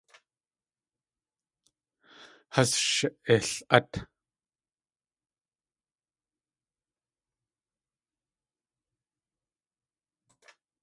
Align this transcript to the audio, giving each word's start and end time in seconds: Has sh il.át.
Has 2.55 2.71
sh 2.93 3.05
il.át. 3.35 3.91